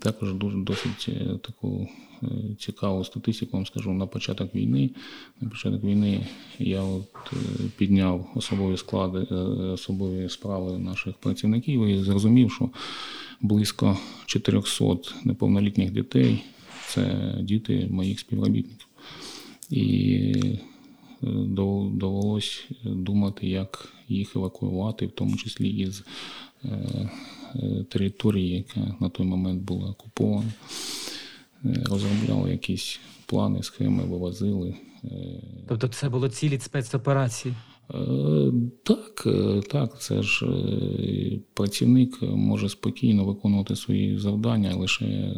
[0.00, 2.13] Також дуже досить е, таку е,
[2.58, 4.90] цікаву статистику вам скажу на початок війни.
[5.40, 6.26] На початок війни
[6.58, 7.36] я от е,
[7.76, 9.18] підняв особові склади,
[9.74, 12.70] особові справи наших працівників і зрозумів, що
[13.40, 14.84] близько 400
[15.24, 16.42] неповнолітніх дітей
[16.88, 18.88] це діти моїх співробітників.
[19.70, 20.34] І
[21.90, 26.04] довелось думати, як їх евакуювати, в тому числі із
[26.64, 26.68] е,
[27.54, 30.52] е, території, яка на той момент була окупована.
[31.64, 34.74] Е, розробляли якісь плани, схеми, вивозили.
[35.68, 37.54] Тобто це було цілі спецоперації?
[37.94, 45.34] Е, так, е, так, це ж е, працівник може спокійно виконувати свої завдання лише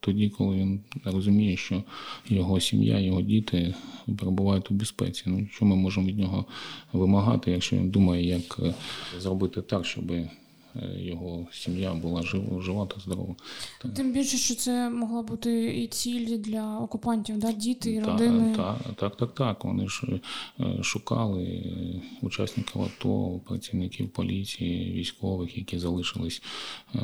[0.00, 1.82] тоді, коли він розуміє, що
[2.28, 3.74] його сім'я, його діти
[4.18, 5.22] перебувають у безпеці.
[5.26, 6.44] Ну, Що ми можемо від нього
[6.92, 8.60] вимагати, якщо він думає, як
[9.18, 10.30] зробити так, щоб Е,
[10.96, 13.34] його сім'я була жива, жива та здорова.
[13.96, 17.52] Тим більше, що це могла бути і ціль для окупантів, да?
[17.52, 18.54] діти і родини.
[18.56, 19.64] Так, так, так, так.
[19.64, 20.20] Вони ж
[20.60, 21.62] е, шукали
[22.22, 26.42] учасників АТО, працівників поліції, військових, які залишились
[26.94, 27.00] е,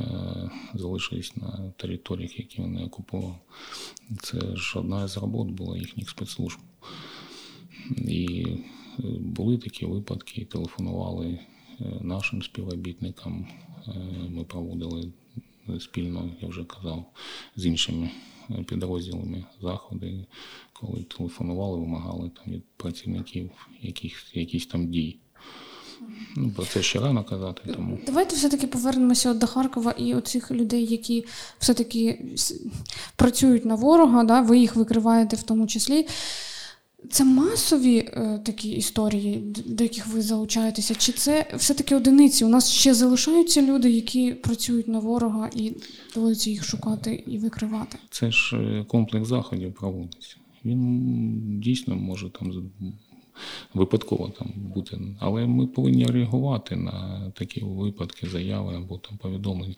[0.74, 3.34] залишились на територіях, які вони окупували.
[4.22, 6.58] Це ж одна з робот була їхніх спецслужб.
[7.96, 8.46] І
[9.20, 11.38] були такі випадки, телефонували
[12.00, 13.46] нашим співробітникам.
[13.88, 13.90] Е,
[14.30, 15.12] ми проводили
[15.80, 17.04] спільно, я вже казав,
[17.56, 18.10] з іншими
[18.66, 20.26] підрозділами заходи,
[20.72, 23.50] коли телефонували, вимагали там від працівників
[23.82, 25.16] яких, якісь там дій.
[26.36, 27.72] Ну, Про це ще рано казати.
[27.74, 31.24] Тому давайте все-таки повернемося до Харкова і оцих людей, які
[31.58, 32.24] все-таки
[33.16, 36.06] працюють на ворога, да, ви їх викриваєте в тому числі.
[37.10, 40.94] Це масові е, такі історії, до яких ви залучаєтеся?
[40.94, 42.44] Чи це все-таки одиниці?
[42.44, 45.72] У нас ще залишаються люди, які працюють на ворога і
[46.14, 47.98] доводиться їх шукати і викривати?
[48.10, 50.36] Це ж е, комплекс заходів проводиться.
[50.64, 52.52] Він дійсно може там
[53.74, 59.74] випадково там бути, але ми повинні реагувати на такі випадки, заяви або там повідомлення.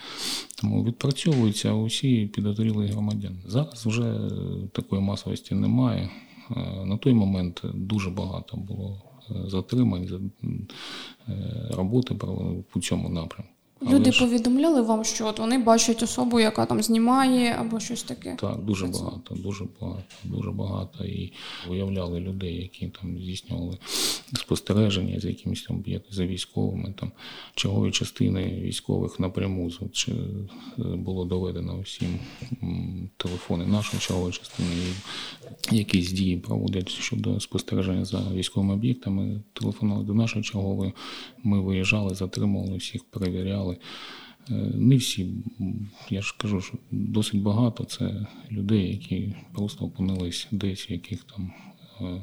[0.61, 3.37] Тому відпрацьовуються усі підозрілі громадяни.
[3.47, 4.21] Зараз вже
[4.73, 6.11] такої масовості немає.
[6.51, 10.31] Е, на той момент дуже багато було е, затримань,
[11.29, 11.33] е,
[11.71, 12.15] роботи
[12.73, 13.54] по цьому напрямку.
[13.91, 14.21] Люди ж...
[14.21, 18.37] повідомляли вам, що от вони бачать особу, яка там знімає або щось таке.
[18.41, 21.05] Так, дуже багато, дуже багато, дуже багато.
[21.05, 21.33] І
[21.69, 23.79] виявляли людей, які там здійснювали
[24.35, 27.13] спостереження з якимись там за військовими, там
[27.55, 30.17] чергові частини військових напряму чи е,
[30.79, 32.19] було доведено всім
[33.17, 34.69] телефони нашої чергової частини,
[35.71, 39.41] якісь дії проводять щодо спостереження за військовими об'єктами.
[39.53, 40.93] Телефонували до нашої чергової.
[41.45, 43.77] Ми виїжджали, затримували всіх, перевіряли.
[44.51, 45.31] Е, не всі,
[46.11, 51.53] я ж кажу, що досить багато це людей, які просто опинились десь, яких там.
[52.01, 52.23] Е,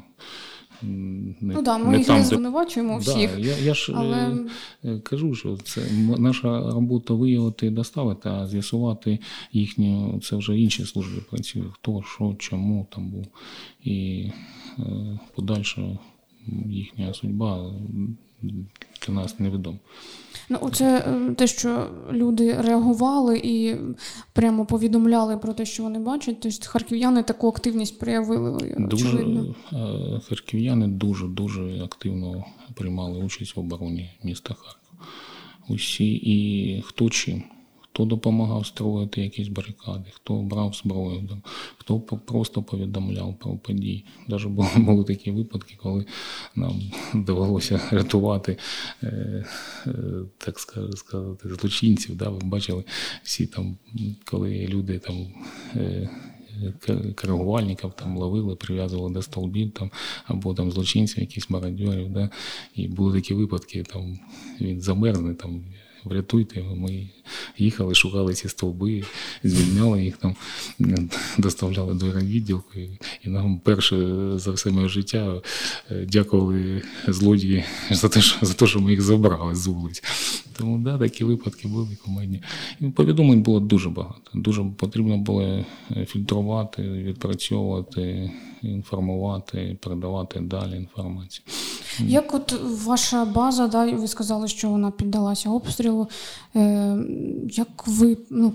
[0.84, 3.36] не, ну да, ми не їх там, не звинувачуємо всіх.
[3.36, 4.38] Да, я я ж але...
[4.84, 5.81] Е, кажу, що це
[6.17, 9.19] наша робота виявити і доставити, а з'ясувати
[9.53, 13.27] їхню, це вже інші служби працюють, хто, що, чому там був.
[13.84, 14.27] І
[15.36, 15.97] подальша
[16.65, 17.73] їхня судьба
[19.07, 19.77] для нас невідомо.
[20.49, 23.75] Ну, оце е, те, що люди реагували і
[24.33, 26.39] прямо повідомляли про те, що вони бачать.
[26.41, 28.75] Тобто харків'яни таку активність проявили.
[28.79, 29.55] Дуже очевидно.
[29.73, 35.07] Е, харків'яни дуже дуже активно приймали участь в обороні міста Харкова.
[35.69, 37.43] Усі і хто чим
[37.93, 41.30] хто допомагав строїти якісь барикади, хто брав зброю,
[41.77, 44.06] хто просто повідомляв про події.
[44.27, 46.06] Навіть були, були такі випадки, коли
[46.56, 46.82] нам
[47.13, 48.58] довелося рятувати,
[49.04, 49.45] е,
[49.88, 49.93] е,
[50.38, 52.15] так сказати, злочинців.
[52.15, 52.30] Да?
[52.30, 52.84] Ви бачили
[53.23, 53.77] всі там,
[54.25, 55.27] коли люди там.
[55.75, 56.10] Е,
[57.15, 59.91] Коригувальників там ловили, прив'язували до столбів там,
[60.25, 62.10] або там злочинців, якісь мародьорів.
[62.10, 62.30] Да?
[62.75, 64.19] І були такі випадки, там
[64.62, 65.63] він замерзне, там
[66.05, 66.63] врятуйте.
[66.75, 67.09] Ми
[67.57, 69.03] їхали, шукали ці стовби,
[69.43, 70.35] звільняли їх там,
[71.37, 72.79] доставляли до відділку.
[73.23, 75.41] І нам перше за все моє життя
[75.91, 80.03] е, дякували злодії за те, що за те, що ми їх забрали з вулиць.
[80.57, 82.41] Тому да, такі випадки були комедні.
[82.79, 84.31] І повідомлень було дуже багато.
[84.33, 88.31] Дуже потрібно було е, фільтрувати, відпрацьовувати,
[88.63, 91.45] інформувати, передавати далі інформацію.
[92.00, 96.08] Як от ваша база, да, ви сказали, що вона піддалася обстрілу.
[96.56, 96.97] Е,
[97.52, 98.54] Як ви ну,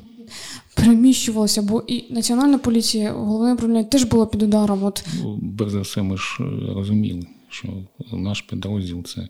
[0.74, 1.62] переміщувалися?
[1.62, 4.84] Бо і Національна поліція, головне управління теж було під ударом.
[4.84, 5.04] От.
[5.22, 7.68] Ну, Без за все, ми ж е, розуміли, що
[8.12, 9.28] наш підрозділ це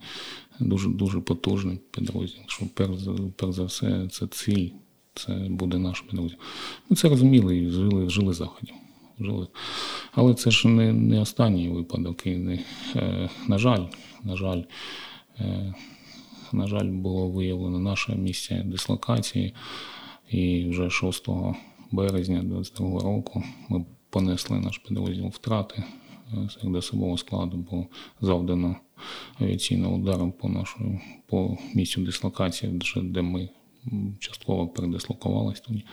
[0.60, 2.42] дуже дуже потужний підрозділ.
[2.46, 2.90] Що перш
[3.36, 4.68] перш за все, це ціль,
[5.14, 6.38] це буде наш підрозділ.
[6.90, 8.74] Ми це розуміли і жили, жили заходів
[9.20, 9.46] жили.
[10.12, 12.26] Але це ж не не останній випадок.
[12.26, 12.58] І не,
[12.96, 13.84] е, На жаль,
[14.24, 14.62] на жаль,
[15.40, 15.74] е,
[16.52, 19.54] на жаль, було виявлено наше місце дислокації.
[20.30, 21.54] І вже 6
[21.92, 25.84] березня 2022 року ми понесли наш підрозділ втрати
[26.50, 27.86] серед особового складу, було
[28.20, 28.76] завдано
[29.40, 33.48] авіаційним ударом по нашому по місцю дислокації, де ми
[34.18, 35.84] частково передислокувалися тоді.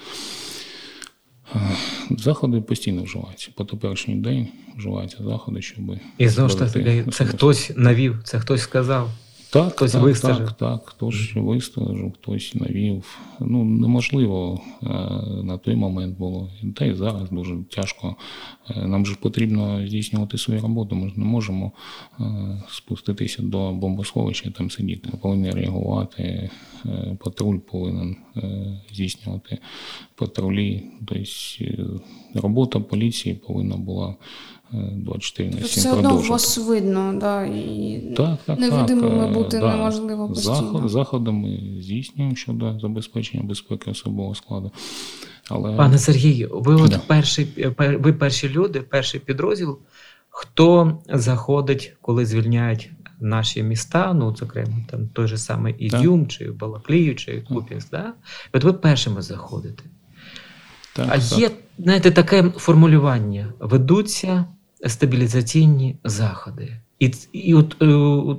[2.09, 3.49] Заходи постійно вживаються.
[3.55, 5.85] По теперішній день вживаються заходи, щоб.
[6.17, 9.11] І знову ж таки, це хтось навів, це хтось сказав.
[9.53, 10.47] Так, хтось так, вистежив.
[10.47, 13.19] так, так, хтось вистежив, хтось навів.
[13.39, 14.87] Ну, неможливо е,
[15.43, 16.49] на той момент було.
[16.75, 18.15] Та й зараз дуже тяжко.
[18.69, 20.95] Е, нам же потрібно здійснювати свою роботу.
[20.95, 21.71] Ми ж не можемо
[22.19, 22.23] е,
[22.69, 25.09] спуститися до бомбосховища і там сидіти.
[25.13, 26.49] Ми повинні реагувати.
[27.19, 28.15] Патруль повинен
[28.91, 29.57] здійснювати
[30.15, 30.83] патрулі.
[31.07, 32.01] Тобто
[32.33, 34.15] робота поліції повинна була
[34.73, 39.75] 24 на 7 Все одно вас видно, да, і так, так, невидимими так, бути да.
[39.75, 40.55] неможливо постійно.
[40.55, 44.71] Заход, заходами здійснюємо щодо забезпечення безпеки особового складу.
[45.49, 45.75] Але...
[45.75, 47.01] Пане Сергію, ви от да.
[47.07, 49.79] перший, ви перші люди, перший підрозділ,
[50.29, 57.15] хто заходить, коли звільняють наші міста, ну, зокрема, там той же самий Ідюм, чи Балаклію,
[57.15, 58.13] чи Купінськ, да?
[58.53, 59.83] от ви першими заходите.
[60.95, 61.39] Так, а так.
[61.39, 64.45] є, знаєте, таке формулювання: ведуться
[64.87, 66.73] стабілізаційні заходи.
[66.99, 67.85] І і от е,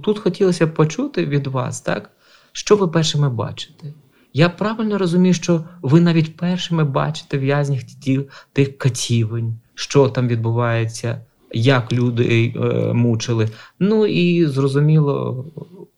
[0.03, 2.11] тут хотілося б почути від вас, так,
[2.53, 3.93] що ви першими бачите.
[4.33, 11.21] Я правильно розумію, що ви навіть першими бачите в'язніх тіл тих катівень, що там відбувається,
[11.53, 13.49] як люди е, мучили.
[13.79, 15.45] Ну і зрозуміло.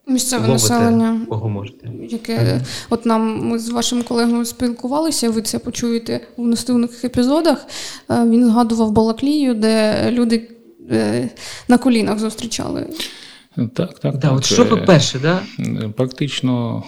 [0.08, 1.90] Місцеве населення, кого можете.
[2.10, 2.60] яке ага.
[2.90, 7.66] от нам ми з вашим колегою спілкувалися, ви це почуєте в наступних епізодах.
[8.10, 10.50] Е, він згадував Балаклію, де люди
[10.90, 11.30] е,
[11.68, 12.86] на колінах зустрічали.
[13.74, 14.18] Так, так.
[14.18, 15.42] Да, От що ви перше, да?
[15.96, 16.82] Практично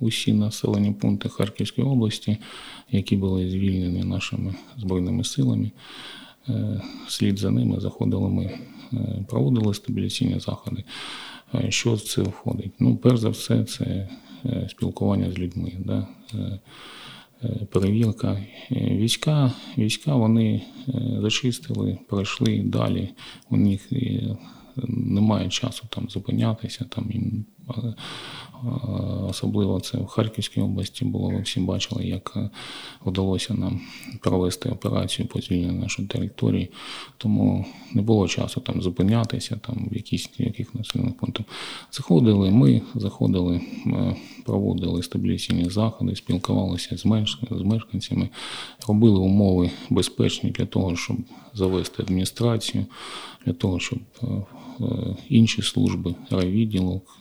[0.00, 2.38] усі населені пункти Харківської області,
[2.90, 5.70] які були звільнені нашими збройними силами,
[6.48, 8.58] е, слід за ними заходили ми,
[9.28, 10.84] проводили стабіляційні заходи.
[11.68, 12.72] Що в це входить?
[12.78, 14.08] Ну, перш за все, це
[14.68, 15.72] спілкування з людьми.
[15.84, 16.08] Да?
[17.72, 20.62] Перевірка війська, війська вони
[21.20, 23.08] зачистили, пройшли далі.
[23.50, 23.92] У них
[24.88, 26.84] немає часу там зупинятися.
[26.84, 27.44] Там їм
[29.28, 31.30] Особливо це в Харківській області було.
[31.30, 32.50] Ви всі бачили, як е,
[33.06, 33.80] вдалося нам
[34.20, 36.70] провести операцію по звільненню нашої території.
[37.16, 41.46] Тому не було часу там зупинятися, там в якісь яких населених пунктах.
[41.92, 47.04] Заходили, ми заходили, е, проводили стабілізаційні заходи, спілкувалися з
[47.64, 48.28] мешканцями,
[48.88, 51.16] робили умови безпечні для того, щоб
[51.54, 52.86] завести адміністрацію,
[53.46, 54.26] для того, щоб е,
[55.28, 57.18] інші служби райвідділок,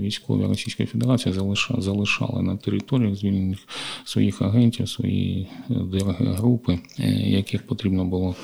[0.00, 1.34] військові Російської Федерації
[1.78, 3.58] залишали на територіях звільнених
[4.04, 5.74] своїх агентів, свої е,
[6.18, 8.34] групи, е, яких потрібно було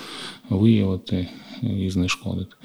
[0.50, 1.28] виявити
[1.62, 2.56] і знешкодити.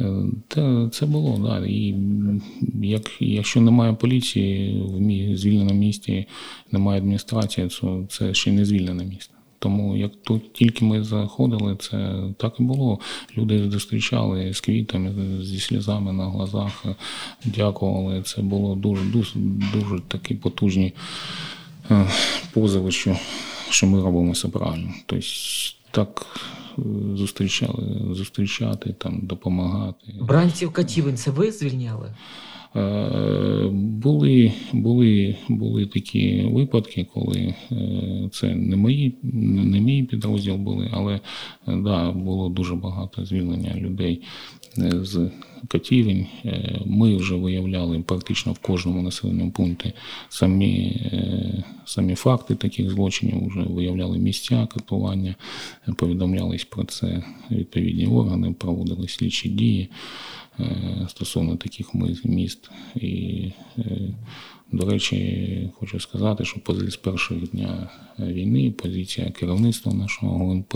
[0.00, 1.66] Е, це було, да.
[1.66, 1.94] І
[2.82, 6.26] як, якщо немає поліції в мі, звільненому місті,
[6.72, 9.34] немає адміністрації, то це ще не звільнене місто.
[9.62, 12.98] Тому як тут тільки ми заходили, це так і було.
[13.38, 16.84] Люди зустрічали з квітами, зі сльозами на глазах,
[17.44, 18.22] дякували.
[18.22, 19.38] Це було дуже дуже
[19.74, 20.92] дуже такі потужні
[21.90, 22.06] е,
[22.52, 23.16] позови, що,
[23.70, 24.90] що ми робимо все правильно.
[25.06, 25.26] Тобто
[25.90, 26.59] так е,
[27.14, 30.14] зустрічали, зустрічати, там, допомагати.
[30.20, 32.14] Бранців Катівень це ви звільняли?
[32.76, 40.90] Е, були були, були такі випадки, коли е, це не мої, не мій підрозділ були,
[40.92, 41.20] але е,
[41.66, 44.22] да, було дуже багато звільнення людей
[44.76, 45.30] з
[45.68, 46.26] Катівень.
[46.86, 49.92] Ми вже виявляли практично в кожному населеному пункті
[50.28, 51.00] самі
[51.86, 55.34] самі факти таких злочинів, вже виявляли місця катування,
[55.96, 59.90] повідомлялись про це відповідні органи, проводили слідчі дії.
[60.60, 62.70] Е, стосовно таких міст.
[62.96, 63.84] І, е,
[64.72, 70.74] до речі, хочу сказати, що з першого дня війни позиція керівництва нашого ГУНП.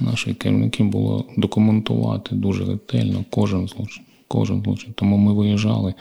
[0.00, 4.92] Наші керівники було документувати дуже ретельно кожен злочин кожен злочин.
[4.94, 5.94] Тому ми виїжджали,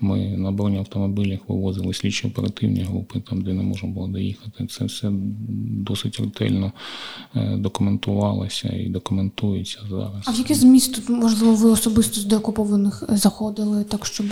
[0.00, 4.66] ми на бронеавтомобілях вивозили слідчі оперативні групи, там, де не можна було доїхати.
[4.66, 5.08] Це все
[5.86, 6.72] досить ретельно
[7.36, 10.22] е, документувалося і документується зараз.
[10.24, 14.26] А в яке з міст, можливо, ви особисто з деокупованих заходили, так щоб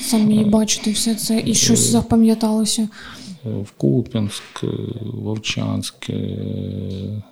[0.00, 2.88] самі бачити все це і щось е, запам'яталося?
[3.44, 4.64] В Куп'янськ,
[5.02, 6.10] Вовчанськ,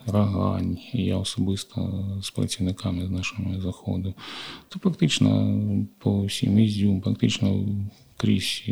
[0.06, 0.78] Рогань.
[0.92, 4.14] Я особисто з працівниками з нашими заходив.
[4.72, 5.60] Це практично
[5.98, 7.64] по всім Ізюм, практично
[8.16, 8.62] крізь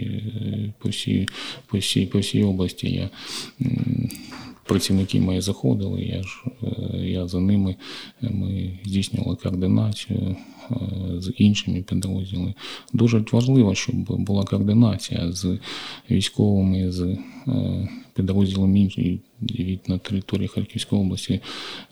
[0.79, 1.29] по всій,
[1.67, 3.11] по всій, по всій області я.
[4.65, 6.45] Працівники мої заходили, я ж
[6.95, 7.77] я за ними
[8.21, 10.37] ми здійснювали координацію.
[10.71, 12.55] Е, з іншими підрозділами.
[12.93, 15.59] Дуже важливо, щоб була координація з
[16.11, 17.03] військовими, з
[17.49, 18.91] е, підрозділами.
[19.43, 21.41] Від на території Харківської області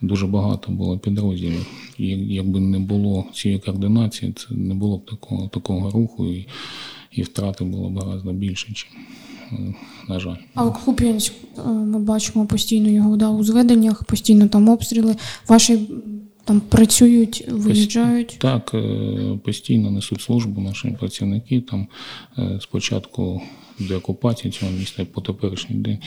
[0.00, 1.66] дуже багато було підрозділів.
[1.98, 6.46] І якби не було цієї координації, це не було б такого такого руху, і
[7.12, 8.96] і втрати було б багато більше, ніж, е,
[10.08, 10.36] на жаль.
[10.54, 11.32] А Куп'янськ,
[11.66, 15.16] ми бачимо постійно його да, у зведеннях, постійно там обстріли.
[15.48, 15.78] Ваші
[16.44, 18.36] там працюють, виїжджають?
[18.38, 21.60] Так, е, постійно несуть службу наші працівники.
[21.60, 21.86] Там
[22.38, 23.42] е, спочатку
[23.78, 25.98] деокупації цього міста по теперішній день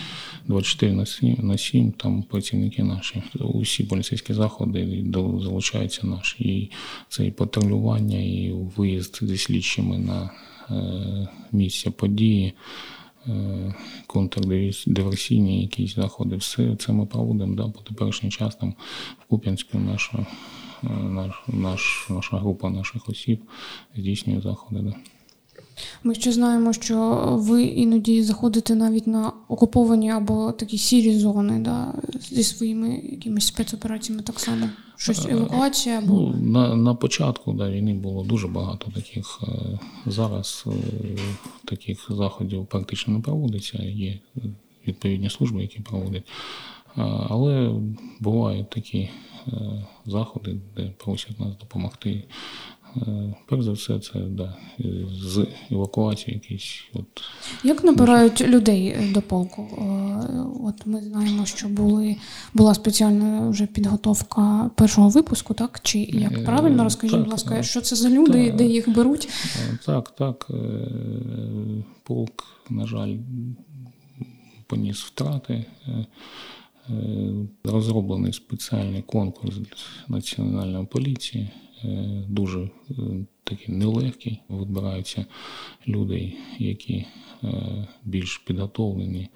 [0.48, 3.24] 24 на 7, на 7 там працівники наші.
[3.40, 6.44] Усі поліцейські заходи залучаються наші.
[6.44, 6.72] І
[7.10, 10.30] це і патрулювання, і виїзд зі слідчими на
[10.70, 12.54] е, місце події.
[13.28, 13.74] Е,
[14.08, 16.36] контрдиверсійні якісь заходи.
[16.36, 18.74] Все це ми проводимо да, по теперішній час там
[19.20, 20.26] в Куп'янську наша,
[20.84, 23.42] е, наш, наш, наша група наших осіб
[23.96, 24.82] здійснює заходи.
[24.82, 24.94] Да.
[26.04, 31.94] Ми ще знаємо, що ви іноді заходите навіть на окуповані або такі сірі зони, да,
[32.30, 34.70] зі своїми якимись спецопераціями так само.
[34.98, 39.40] Щось е, евакуація або ну, на на початку да, війни було дуже багато таких.
[39.44, 40.72] Е, зараз е,
[41.66, 43.84] таких заходів практично не проводиться.
[43.84, 44.20] Є
[44.88, 46.24] відповідні служби, які проводять.
[47.30, 47.72] Але
[48.20, 49.10] бувають такі
[50.06, 52.24] заходи, де просять нас допомогти
[53.46, 54.56] перш за все, це да,
[55.24, 56.84] з евакуації якісь.
[56.94, 57.06] От.
[57.64, 59.62] Як набирають людей до полку?
[59.62, 59.84] Е,
[60.64, 62.16] от Ми знаємо, що були,
[62.54, 65.80] була спеціальна вже підготовка першого випуску, так?
[65.84, 69.30] Чи як е, правильно розкажіть, будь ласка, що це за люди, так, де їх беруть?
[69.86, 70.52] Так, так.
[72.04, 73.16] Полк, на жаль,
[74.68, 75.66] поніс втрати.
[77.64, 79.56] Розроблений спеціальний конкурс
[80.08, 81.50] національної поліції.
[81.86, 82.70] Е, дуже е,
[83.44, 84.42] такий нелегкий.
[84.50, 85.26] Вибираються
[85.88, 87.06] люди, які
[88.04, 89.30] більш підготовлені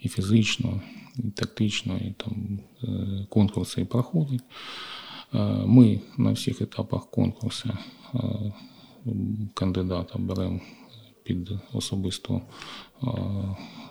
[0.00, 0.80] і фізично,
[1.18, 2.58] і тактично, і там
[3.28, 4.42] конкурси проходять.
[5.64, 7.70] Ми на всіх етапах конкурсу
[9.54, 10.60] кандидата беремо
[11.26, 12.42] під особисту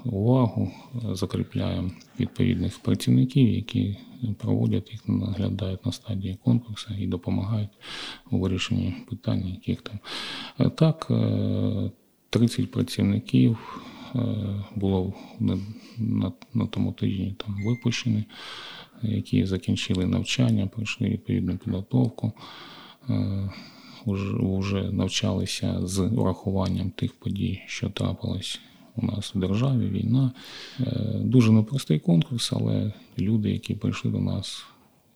[0.05, 0.71] увагу,
[1.11, 3.97] закріпляємо відповідних працівників, які
[4.37, 7.69] проводять їх, наглядають на стадії конкурсу і допомагають
[8.31, 9.99] у вирішенні питань, яких там.
[10.69, 11.11] Так,
[12.29, 13.81] 30 працівників
[14.75, 15.57] було на,
[15.97, 18.23] на, на тому тижні там випущені,
[19.03, 22.33] які закінчили навчання, пройшли відповідну підготовку
[24.05, 28.59] вже навчалися з урахуванням тих подій, що трапилось
[28.95, 30.31] у нас в державі, війна.
[30.79, 30.83] Е,
[31.19, 34.65] дуже непростий конкурс, але люди, які прийшли до нас,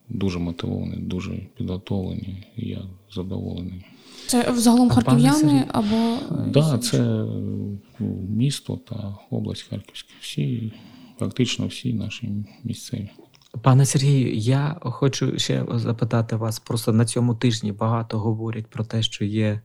[0.08, 2.46] дуже мотивовані, дуже підготовлені.
[2.56, 2.82] і Я
[3.14, 3.84] задоволений.
[4.26, 7.26] Це взагалом харків'яни або Так, да, це
[8.28, 10.10] місто та область Харківська.
[10.20, 10.72] Всі,
[11.18, 12.30] практично всі наші
[12.64, 13.08] місцеві.
[13.62, 16.58] Пане Сергію, я хочу ще запитати вас.
[16.58, 19.60] Просто на цьому тижні багато говорять про те, що є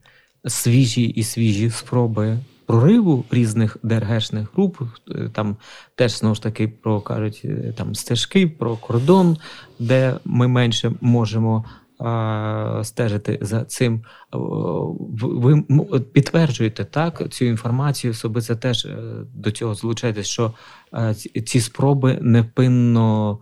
[0.47, 4.77] свіжі і свіжі спроби прориву різних ДРГшних груп.
[5.11, 5.57] Е, там
[5.95, 9.37] теж знову ж таки про кажуть е, там стежки, про кордон,
[9.79, 11.65] де ми менше можемо
[12.83, 14.03] стежити за цим.
[15.21, 15.61] Ви
[16.13, 18.97] підтверджуєте так цю інформацію, особисто теж е,
[19.33, 20.53] до цього злучаєтесь, що
[21.45, 23.39] ці спроби невпинно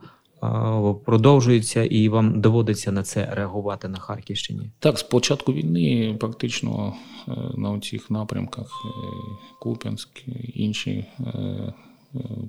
[1.05, 4.71] продовжується і вам доводиться на це реагувати на Харківщині?
[4.79, 6.93] Так, з початку війни практично
[7.27, 8.89] е, на цих напрямках е,
[9.59, 10.09] Куп'янськ,
[10.53, 11.73] інші е,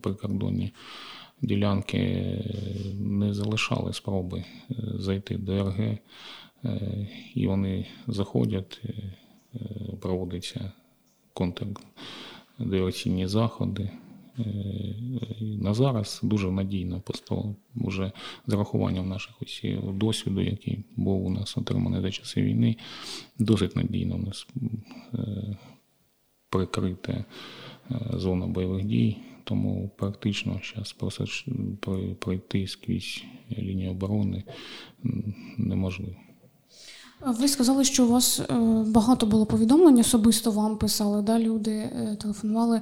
[0.00, 0.72] прикордонні
[1.42, 1.98] ділянки
[3.00, 4.44] не залишали спроби
[4.78, 5.98] зайти до РГ,
[7.34, 8.82] і вони заходять,
[10.00, 10.72] проводяться
[11.32, 13.90] контрдиверсійні заходи.
[15.40, 18.12] На зараз дуже надійно просто вже
[18.46, 22.76] з рахуванням наших усі досвіду, який був у нас отриманий за часи війни,
[23.38, 24.46] досить надійно у нас
[25.14, 25.56] е,
[26.50, 27.24] прикрита е,
[28.14, 31.24] зона бойових дій, тому практично зараз просто
[32.18, 33.24] пройти скрізь
[33.58, 34.44] лінію оборони
[35.58, 36.16] неможливо.
[37.20, 38.44] Ви сказали, що у вас е,
[38.86, 42.80] багато було повідомлень, особисто вам писали, да, люди телефонували.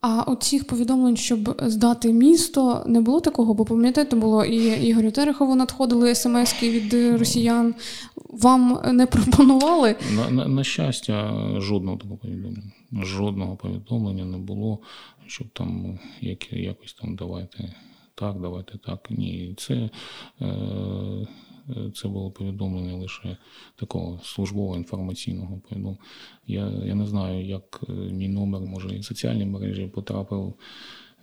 [0.00, 5.54] А оцих повідомлень, щоб здати місто, не було такого, бо пам'ятаєте, було і Ігорю Терехову
[5.54, 7.74] надходили смски від росіян.
[8.16, 9.96] Вам не пропонували?
[10.16, 12.72] На, на, на щастя, жодного такого повідомлення.
[12.92, 14.78] Жодного повідомлення не було,
[15.26, 17.74] щоб там як, якось там давайте
[18.14, 19.10] так, давайте так.
[19.10, 19.90] Ні, це.
[20.40, 21.26] Е,
[21.94, 23.36] це було повідомлення лише
[23.76, 25.98] такого службового інформаційного повідомлення.
[26.46, 30.54] Я я не знаю, як е, мій номер, може, і соціальні мережі потрапив.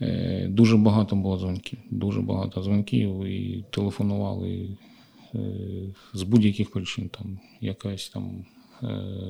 [0.01, 4.77] Е, дуже багато було дзвонків, дуже багато дзвонків і телефонували
[5.35, 5.39] е,
[6.13, 7.09] з будь-яких причин.
[7.09, 8.45] Там якась там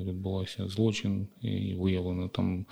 [0.05, 2.65] відбувався злочин, і виявлено там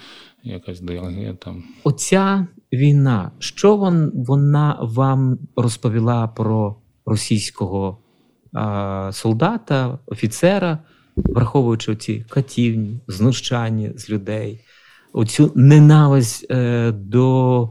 [0.44, 1.38] якась ДРГ.
[1.38, 1.64] Там.
[1.84, 3.76] Оця війна, що
[4.14, 6.76] вона вам розповіла про
[7.06, 7.98] російського
[9.12, 10.80] солдата, офіцера,
[11.16, 14.60] враховуючи ці катівні, знущання з людей,
[15.14, 17.70] оцю ненависть е, до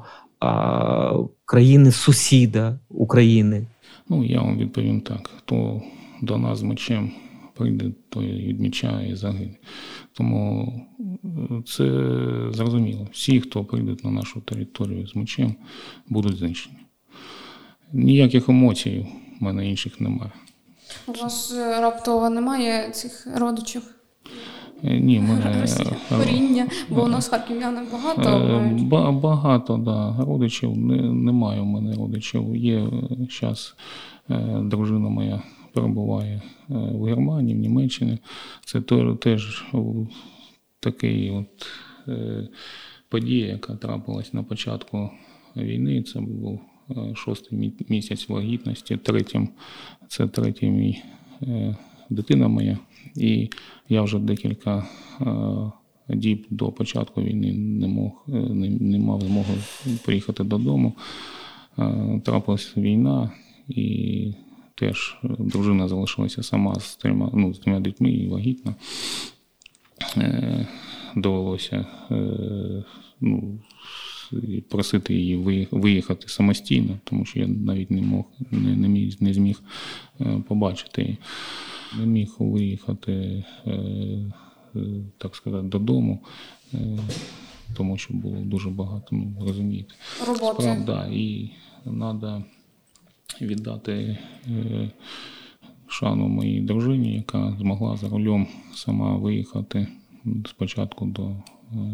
[1.44, 3.66] країни сусіда України.
[4.08, 5.82] Ну, я вам відповім так: хто
[6.22, 7.12] до нас мечем
[7.54, 9.56] прийде, той відмічає і загине.
[10.12, 10.72] Тому
[11.24, 11.84] е, це
[12.50, 13.08] зрозуміло.
[13.12, 15.54] Всі, хто прийде на нашу територію з мечем,
[16.08, 16.76] будуть знищені.
[17.92, 19.06] Ніяких емоцій
[19.40, 20.30] в мене інших немає.
[21.06, 23.82] У вас е, раптово немає цих родичів?
[24.84, 25.66] Е, ні, мене
[26.08, 28.30] коріння, бо у нас харків'янок багато.
[28.30, 30.24] Е, багато, да.
[30.24, 32.56] Родичів немає у мене родичів.
[32.56, 32.86] Є
[33.40, 33.76] зараз
[34.60, 38.18] дружина моя перебуває в Германії, в Німеччині.
[38.64, 38.80] Це
[39.20, 39.72] теж
[40.80, 41.66] такий от
[43.08, 45.10] подія, яка трапилась на початку
[45.56, 46.02] війни.
[46.02, 46.60] Це був
[47.14, 49.48] шостий місяць вагітності, третім
[50.08, 51.02] це третій мій
[51.42, 51.76] е,
[52.10, 52.78] дитина моя.
[53.16, 53.50] І
[53.88, 54.86] я вже декілька
[55.20, 59.54] е, діб до початку війни не мог, е, не, не мав змоги
[60.04, 60.92] приїхати додому.
[62.24, 63.30] Трапилася війна,
[63.68, 64.34] і
[64.74, 68.74] теж дружина залишилася сама з трьома ну, з трьома дітьми і вагітна.
[71.16, 71.86] Довелося
[73.20, 73.58] ну,
[74.32, 79.34] і просити її виїхати самостійно, тому що я навіть не мог не, не, міг, не
[79.34, 79.62] зміг
[80.20, 81.16] е, побачити.
[81.98, 83.74] Не міг виїхати, е,
[85.18, 86.18] так сказати, додому,
[86.74, 86.98] е,
[87.76, 89.94] тому що було дуже багато, ну, розумієте.
[90.26, 90.62] Роботи.
[90.62, 91.50] Справ, да, і
[91.84, 92.44] треба
[93.40, 94.90] віддати е,
[95.86, 99.86] шану моїй дружині, яка змогла за рулем сама виїхати
[100.48, 101.36] спочатку до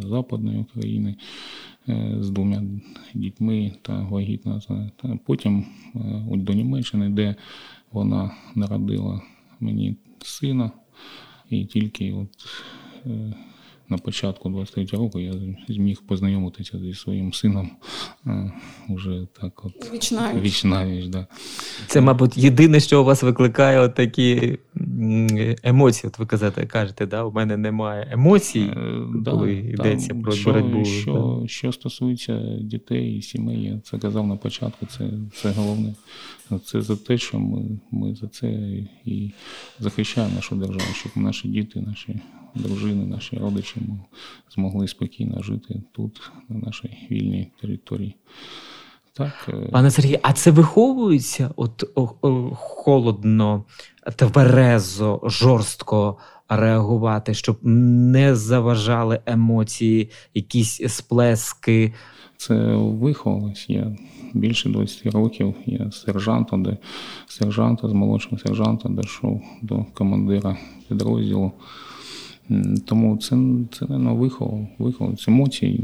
[0.02, 1.16] Западної України
[1.88, 2.62] е, з двома
[3.14, 4.60] дітьми та вагітна.
[4.96, 7.34] та- потім е, до Німеччини, де
[7.92, 9.22] вона народила
[9.60, 10.70] мені сина,
[11.50, 12.28] і тільки от
[13.06, 13.34] е,
[13.88, 15.34] на початку 23 року я
[15.68, 17.70] зміг познайомитися зі своїм сином
[18.26, 18.52] е,
[18.88, 20.64] уже так от Вічнавіч.
[20.64, 21.26] віч да.
[21.86, 24.58] Це, мабуть, єдине, що у вас викликає от такі
[25.62, 26.08] емоції.
[26.08, 30.32] От ви казати, кажете, да, у мене немає емоцій, Е, да, коли там, йдеться про
[30.32, 30.84] що, боротьбу.
[30.84, 35.94] Що, що стосується дітей і сімей, я це казав на початку, це, це головне.
[36.64, 38.50] Це за те, що ми, ми за це
[39.04, 39.30] і
[39.78, 42.20] захищаємо нашу державу, щоб наші діти, наші
[42.58, 44.00] дружини, наші родичі м-
[44.54, 48.14] змогли спокійно жити тут, на нашій вільній території.
[49.12, 53.64] Так, е, Пане Сергію, а це виховується от о, о, холодно,
[54.16, 56.16] тверезо, жорстко
[56.48, 61.92] реагувати, щоб не заважали емоції, якісь сплески.
[62.36, 63.66] Це виховалось.
[63.68, 63.96] Я
[64.34, 65.54] більше 20 років.
[65.66, 66.76] Я сержанта, де
[67.26, 70.56] сержанта, з молодшого сержанта дійшов до командира
[70.88, 71.52] підрозділу.
[72.84, 73.36] Тому це,
[73.72, 74.66] це не виховав.
[74.78, 75.80] Виховав Це емоцій,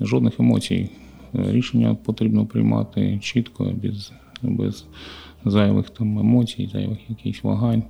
[0.00, 0.90] жодних емоцій.
[1.32, 4.86] Рішення потрібно приймати чітко, без, без
[5.44, 7.82] зайвих там емоцій, зайвих якихось вагань.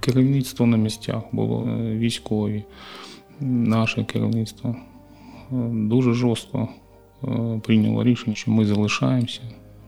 [0.00, 2.64] Керівництво на місцях було е, військові,
[3.40, 4.76] наше керівництво
[5.72, 6.68] дуже жорстко
[7.24, 9.40] е, прийняло рішення, що ми залишаємося,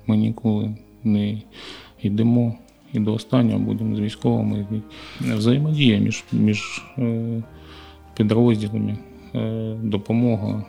[0.06, 1.42] ми ніколи не
[2.02, 2.54] йдемо
[2.92, 4.66] і до останнього будемо з військовими.
[5.20, 7.42] Взаємодія між, між е,
[8.16, 8.98] підрозділами,
[9.34, 10.64] е, допомога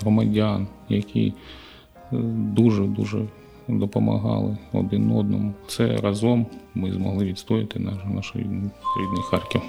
[0.00, 1.32] громадян, які
[2.12, 3.26] дуже-дуже
[3.68, 5.52] допомагали один одному.
[5.66, 9.62] Це разом ми змогли відстояти наш, наш рідний Харків.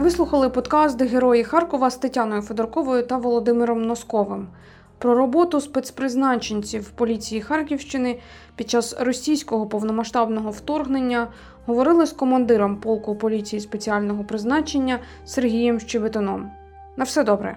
[0.00, 4.48] Ви слухали подкаст Герої Харкова з Тетяною Федорковою та Володимиром Носковим
[4.98, 8.18] про роботу спецпризначенців поліції Харківщини
[8.56, 11.28] під час російського повномасштабного вторгнення.
[11.66, 16.50] Говорили з командиром полку поліції спеціального призначення Сергієм Щебетоном.
[16.96, 17.56] На все добре.